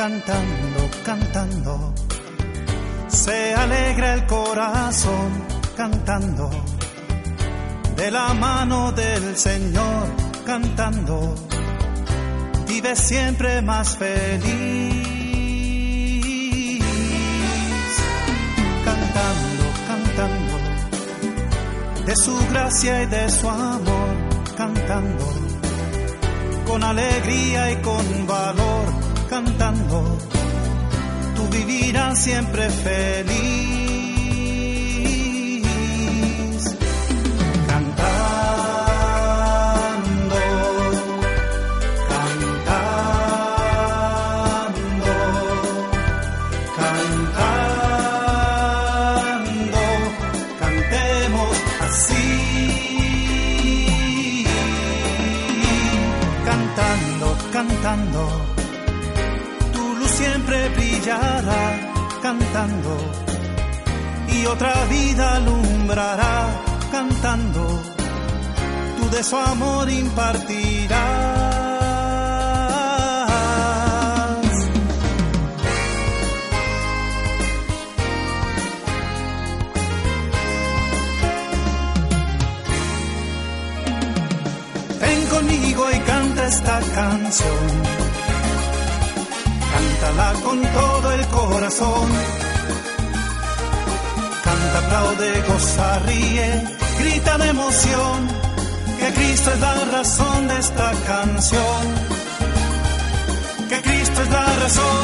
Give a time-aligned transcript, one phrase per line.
[0.00, 1.94] cantando, cantando.
[3.08, 5.30] Se alegra el corazón
[5.76, 6.48] cantando.
[7.96, 10.06] De la mano del Señor
[10.46, 11.34] cantando.
[12.66, 15.04] Vive siempre más feliz.
[18.86, 20.56] Cantando, cantando.
[22.06, 24.14] De su gracia y de su amor
[24.56, 25.26] cantando.
[26.66, 30.18] Con alegría y con valor cantando,
[31.36, 33.30] tú vivirás siempre feliz.
[37.68, 38.00] Cantando,
[42.08, 42.74] cantando,
[46.76, 47.52] cantando,
[50.58, 51.54] cantemos
[51.86, 52.26] así.
[56.44, 58.59] Cantando, cantando
[61.00, 62.96] brillará cantando
[64.28, 66.48] y otra vida alumbrará
[66.92, 67.66] cantando,
[68.98, 71.00] tú de su amor impartirás.
[85.00, 87.89] Ven conmigo y canta esta canción.
[90.44, 92.08] Con todo el corazón.
[94.44, 96.64] Canta, aplaude, goza, ríe,
[96.98, 98.28] grita de emoción.
[98.98, 101.82] Que Cristo es la razón de esta canción.
[103.68, 104.99] Que Cristo es la razón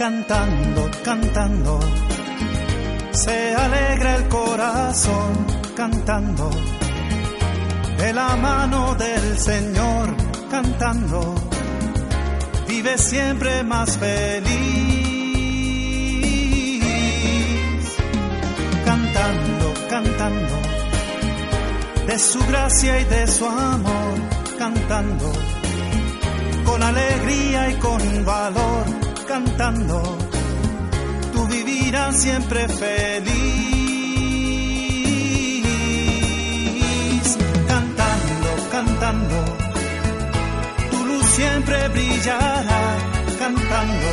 [0.00, 1.78] cantando, cantando,
[3.12, 5.46] se alegra el corazón
[5.76, 6.48] cantando,
[7.98, 10.16] de la mano del Señor
[10.50, 11.34] cantando,
[12.66, 14.48] vive siempre más feliz,
[18.86, 20.56] cantando, cantando,
[22.06, 24.18] de su gracia y de su amor
[24.56, 25.30] cantando,
[26.64, 30.02] con alegría y con valor cantando,
[31.32, 33.30] tú vivirás siempre feliz.
[37.72, 39.38] Cantando, cantando,
[40.90, 42.82] tu luz siempre brillará,
[43.38, 44.10] cantando,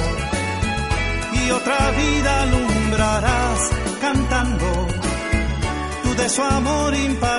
[1.40, 3.60] y otra vida alumbrarás,
[4.00, 4.70] cantando,
[6.04, 7.37] tú de su amor impartirás.